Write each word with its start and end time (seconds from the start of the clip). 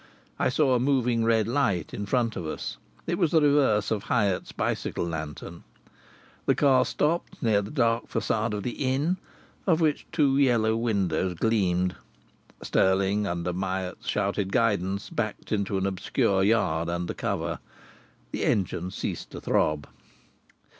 I 0.39 0.49
saw 0.49 0.73
a 0.73 0.79
moving 0.79 1.23
red 1.23 1.47
light 1.47 1.93
in 1.93 2.07
front 2.07 2.35
of 2.35 2.47
us. 2.47 2.77
It 3.05 3.19
was 3.19 3.29
the 3.29 3.39
reverse 3.41 3.91
of 3.91 4.05
Hyatt's 4.05 4.51
bicycle 4.51 5.05
lantern. 5.05 5.63
The 6.47 6.55
car 6.55 6.85
stopped 6.85 7.43
near 7.43 7.61
the 7.61 7.69
dark 7.69 8.07
façade 8.09 8.55
of 8.55 8.63
the 8.63 8.71
inn, 8.83 9.17
of 9.67 9.79
which 9.79 10.07
two 10.11 10.39
yellow 10.39 10.75
windows 10.75 11.35
gleamed. 11.35 11.95
Stirling, 12.63 13.27
under 13.27 13.53
Myatt's 13.53 14.07
shouted 14.07 14.51
guidance, 14.51 15.11
backed 15.11 15.51
into 15.51 15.77
an 15.77 15.85
obscure 15.85 16.41
yard 16.41 16.89
under 16.89 17.13
cover. 17.13 17.59
The 18.31 18.43
engine 18.43 18.89
ceased 18.89 19.29
to 19.29 19.39
throb. 19.39 19.87